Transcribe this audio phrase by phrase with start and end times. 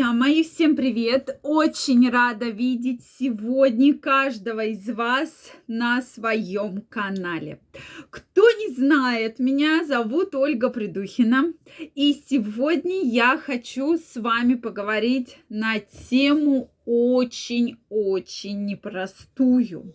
[0.00, 1.38] Друзья мои, всем привет!
[1.42, 7.60] Очень рада видеть сегодня каждого из вас на своем канале.
[8.08, 11.52] Кто не знает, меня зовут Ольга Придухина,
[11.94, 19.94] и сегодня я хочу с вами поговорить на тему очень-очень непростую.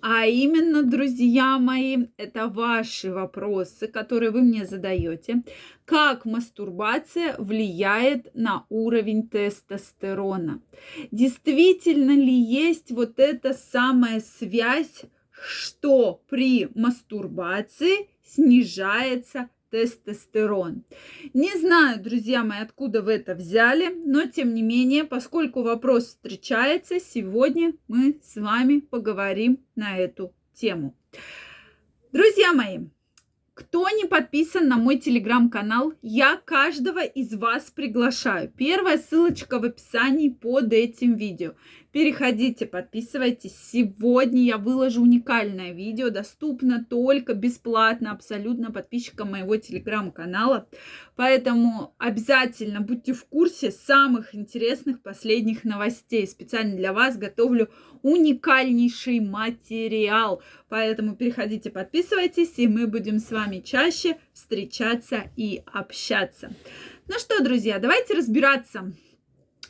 [0.00, 5.42] А именно, друзья мои, это ваши вопросы, которые вы мне задаете.
[5.84, 10.60] Как мастурбация влияет на уровень тестостерона?
[11.10, 20.84] Действительно ли есть вот эта самая связь, что при мастурбации снижается тестостерон.
[21.34, 27.00] Не знаю, друзья мои, откуда вы это взяли, но тем не менее, поскольку вопрос встречается,
[27.00, 30.96] сегодня мы с вами поговорим на эту тему.
[32.12, 32.78] Друзья мои,
[33.56, 38.52] кто не подписан на мой телеграм-канал, я каждого из вас приглашаю.
[38.54, 41.54] Первая ссылочка в описании под этим видео.
[41.96, 43.56] Переходите, подписывайтесь.
[43.72, 50.68] Сегодня я выложу уникальное видео, доступно только бесплатно абсолютно подписчикам моего телеграм-канала.
[51.14, 56.28] Поэтому обязательно будьте в курсе самых интересных последних новостей.
[56.28, 57.70] Специально для вас готовлю
[58.02, 60.42] уникальнейший материал.
[60.68, 66.52] Поэтому переходите, подписывайтесь, и мы будем с вами чаще встречаться и общаться.
[67.08, 68.92] Ну что, друзья, давайте разбираться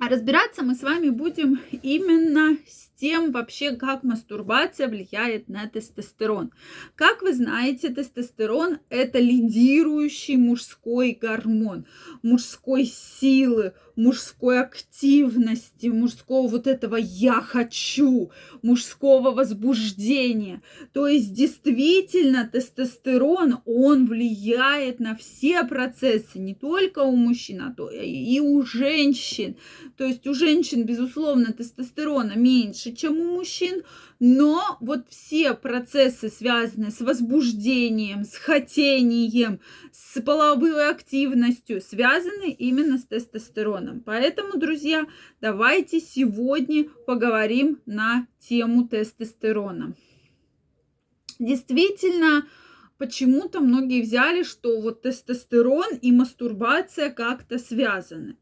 [0.00, 6.52] а разбираться мы с вами будем именно с тем вообще, как мастурбация влияет на тестостерон.
[6.94, 11.86] Как вы знаете, тестостерон– это лидирующий мужской гормон,
[12.22, 18.30] мужской силы, мужской активности, мужского вот этого «я хочу»,
[18.62, 20.62] мужского возбуждения.
[20.92, 27.90] То есть действительно тестостерон, он влияет на все процессы, не только у мужчин, а то
[27.90, 29.56] и у женщин.
[30.00, 33.82] То есть у женщин, безусловно, тестостерона меньше, чем у мужчин,
[34.18, 39.60] но вот все процессы, связанные с возбуждением, с хотением,
[39.92, 44.00] с половой активностью, связаны именно с тестостероном.
[44.00, 45.04] Поэтому, друзья,
[45.42, 49.94] давайте сегодня поговорим на тему тестостерона.
[51.38, 52.48] Действительно,
[52.96, 58.38] почему-то многие взяли, что вот тестостерон и мастурбация как-то связаны.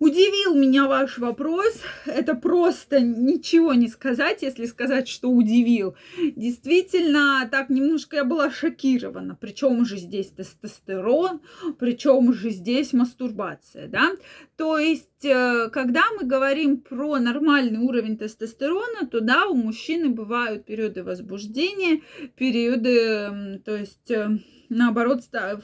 [0.00, 1.80] Удивил меня ваш вопрос.
[2.04, 5.94] Это просто ничего не сказать, если сказать, что удивил.
[6.34, 9.38] Действительно, так немножко я была шокирована.
[9.40, 11.40] Причем же здесь тестостерон,
[11.78, 14.10] причем же здесь мастурбация, да?
[14.56, 20.64] То есть, э, когда мы говорим про нормальный уровень тестостерона, то да, у мужчины бывают
[20.64, 22.02] периоды возбуждения,
[22.36, 24.38] периоды, то есть э,
[24.68, 25.22] наоборот,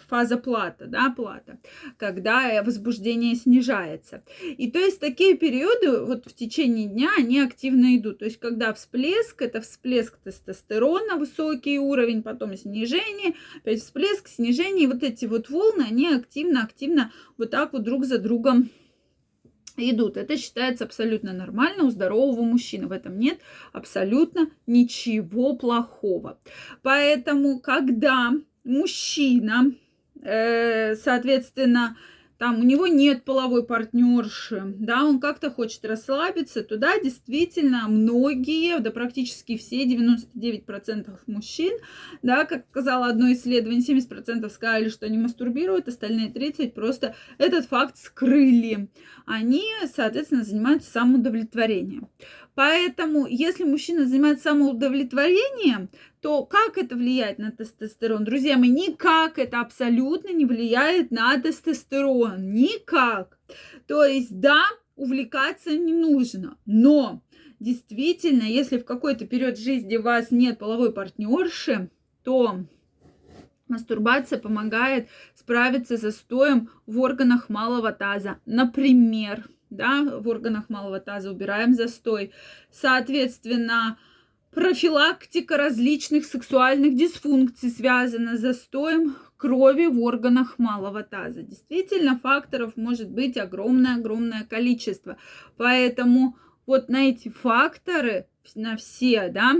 [0.08, 1.58] фаза плата, да, плата,
[1.98, 4.19] когда возбуждение снижается.
[4.42, 8.18] И то есть такие периоды вот в течение дня, они активно идут.
[8.18, 14.86] То есть когда всплеск, это всплеск тестостерона, высокий уровень, потом снижение, опять всплеск, снижение, и
[14.86, 18.70] вот эти вот волны, они активно-активно вот так вот друг за другом
[19.76, 20.16] идут.
[20.16, 22.86] Это считается абсолютно нормально у здорового мужчины.
[22.86, 23.38] В этом нет
[23.72, 26.38] абсолютно ничего плохого.
[26.82, 28.32] Поэтому, когда
[28.64, 29.72] мужчина,
[30.22, 31.96] э, соответственно,
[32.40, 38.90] там у него нет половой партнерши, да, он как-то хочет расслабиться, туда действительно многие, да
[38.90, 41.74] практически все, 99% мужчин,
[42.22, 47.98] да, как сказала одно исследование, 70% сказали, что они мастурбируют, остальные 30% просто этот факт
[47.98, 48.88] скрыли.
[49.26, 49.62] Они,
[49.94, 52.08] соответственно, занимаются самоудовлетворением.
[52.54, 55.88] Поэтому, если мужчина занимается самоудовлетворением,
[56.20, 58.24] то как это влияет на тестостерон?
[58.24, 62.52] Друзья мои, никак это абсолютно не влияет на тестостерон.
[62.52, 63.38] Никак.
[63.86, 64.62] То есть, да,
[64.96, 67.22] увлекаться не нужно, но
[67.58, 71.90] действительно, если в какой-то период жизни у вас нет половой партнерши,
[72.22, 72.60] то
[73.68, 78.40] мастурбация помогает справиться с застоем в органах малого таза.
[78.44, 82.32] Например, да, в органах малого таза убираем застой.
[82.70, 83.98] Соответственно,
[84.52, 91.42] профилактика различных сексуальных дисфункций связана с застоем крови в органах малого таза.
[91.42, 95.16] Действительно, факторов может быть огромное-огромное количество.
[95.56, 96.36] Поэтому
[96.66, 99.54] вот на эти факторы, на все, да,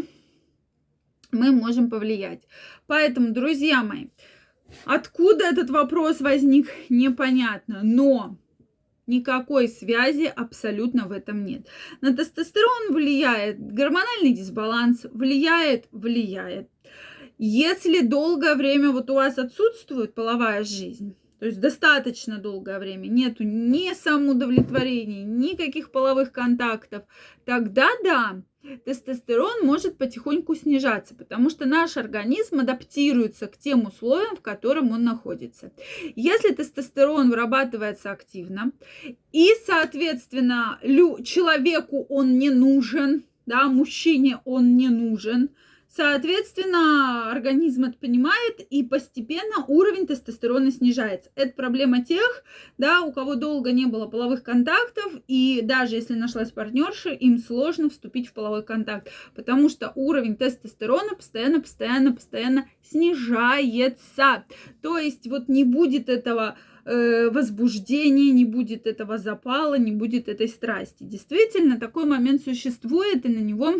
[1.32, 2.42] мы можем повлиять.
[2.86, 4.08] Поэтому, друзья мои,
[4.84, 7.80] откуда этот вопрос возник, непонятно.
[7.82, 8.36] Но
[9.10, 11.66] Никакой связи абсолютно в этом нет.
[12.00, 16.68] На тестостерон влияет гормональный дисбаланс, влияет, влияет.
[17.36, 23.42] Если долгое время вот у вас отсутствует половая жизнь, то есть достаточно долгое время, нету
[23.42, 27.02] ни самоудовлетворения, никаких половых контактов,
[27.44, 28.42] тогда да,
[28.84, 35.04] тестостерон может потихоньку снижаться, потому что наш организм адаптируется к тем условиям, в котором он
[35.04, 35.72] находится.
[36.14, 38.72] Если тестостерон вырабатывается активно,
[39.32, 40.78] и, соответственно,
[41.24, 45.50] человеку он не нужен, да, мужчине он не нужен,
[45.92, 51.30] Соответственно, организм это понимает, и постепенно уровень тестостерона снижается.
[51.34, 52.44] Это проблема тех,
[52.78, 57.90] да, у кого долго не было половых контактов, и даже если нашлась партнерша, им сложно
[57.90, 64.44] вступить в половой контакт, потому что уровень тестостерона постоянно, постоянно, постоянно снижается.
[64.82, 70.46] То есть вот не будет этого э, возбуждения, не будет этого запала, не будет этой
[70.46, 71.02] страсти.
[71.02, 73.74] Действительно, такой момент существует, и на него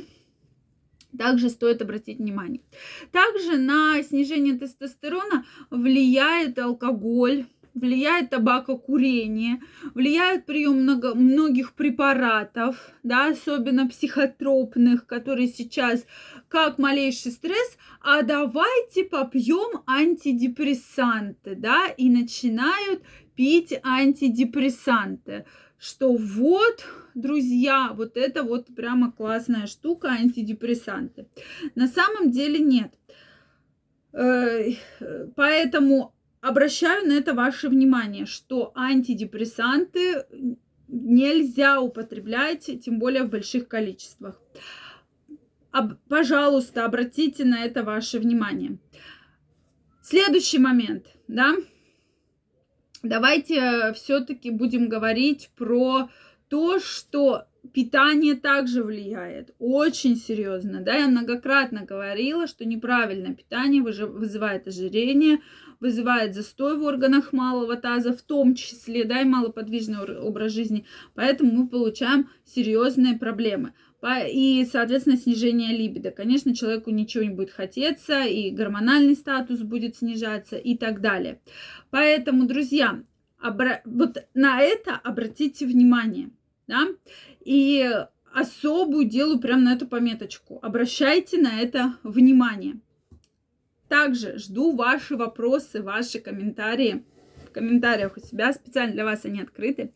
[1.17, 2.61] также стоит обратить внимание.
[3.13, 9.61] Также на снижение тестостерона влияет алкоголь, влияет табакокурение,
[9.95, 16.05] влияет прием много, многих препаратов, да, особенно психотропных, которые сейчас
[16.49, 23.03] как малейший стресс, а давайте попьем антидепрессанты, да, и начинают
[23.37, 25.45] пить антидепрессанты
[25.81, 26.85] что вот,
[27.15, 31.27] друзья, вот это вот прямо классная штука, антидепрессанты.
[31.75, 32.93] На самом деле нет.
[34.13, 34.71] Э,
[35.37, 40.25] поэтому обращаю на это ваше внимание, что антидепрессанты
[40.89, 44.41] нельзя употреблять, тем более в больших количествах.
[46.09, 48.79] Пожалуйста, обратите на это ваше внимание.
[50.03, 51.55] Следующий момент, да,
[53.05, 56.11] давайте э, все-таки будем говорить про
[56.51, 60.81] то, что питание также влияет очень серьезно.
[60.81, 65.39] Да, я многократно говорила, что неправильное питание вызывает ожирение,
[65.79, 70.85] вызывает застой в органах малого таза, в том числе, да, и малоподвижный образ жизни.
[71.15, 73.73] Поэтому мы получаем серьезные проблемы
[74.29, 76.11] и, соответственно, снижение либидо.
[76.11, 81.41] Конечно, человеку ничего не будет хотеться, и гормональный статус будет снижаться и так далее.
[81.91, 83.03] Поэтому, друзья,
[83.39, 83.83] обра...
[83.85, 86.31] вот на это обратите внимание,
[86.71, 86.87] да,
[87.45, 90.61] и особую делаю прямо на эту пометочку.
[90.63, 92.79] Обращайте на это внимание.
[93.89, 97.05] Также жду ваши вопросы, ваши комментарии
[97.49, 98.53] в комментариях у себя.
[98.53, 99.93] Специально для вас они открыты.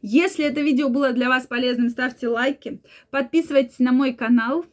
[0.00, 2.80] Если это видео было для вас полезным, ставьте лайки.
[3.10, 4.64] Подписывайтесь на мой канал,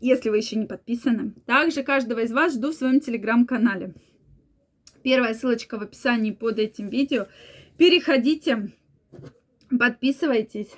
[0.00, 1.34] если вы еще не подписаны.
[1.44, 3.92] Также каждого из вас жду в своем телеграм-канале.
[5.02, 7.26] Первая ссылочка в описании под этим видео.
[7.76, 8.72] Переходите,
[9.76, 10.70] подписывайтесь.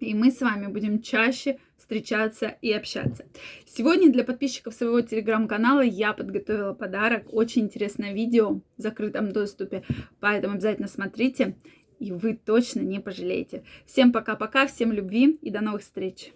[0.00, 3.26] И мы с вами будем чаще встречаться и общаться.
[3.66, 7.26] Сегодня для подписчиков своего телеграм-канала я подготовила подарок.
[7.32, 9.84] Очень интересное видео в закрытом доступе,
[10.20, 11.56] поэтому обязательно смотрите,
[11.98, 13.64] и вы точно не пожалеете.
[13.86, 16.32] Всем пока-пока, всем любви и до новых встреч!